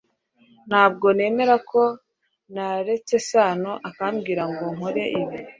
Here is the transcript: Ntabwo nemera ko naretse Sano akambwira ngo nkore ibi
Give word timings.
Ntabwo 0.69 1.05
nemera 1.17 1.55
ko 1.71 1.81
naretse 2.53 3.15
Sano 3.29 3.71
akambwira 3.89 4.43
ngo 4.51 4.65
nkore 4.75 5.03
ibi 5.21 5.37